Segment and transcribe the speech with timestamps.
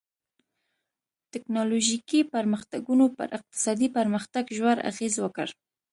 [1.31, 5.47] ټکنالوژیکي پرمختګونو پر اقتصادي پرمختګ ژور اغېز وکړ.